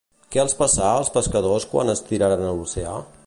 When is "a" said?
2.47-2.57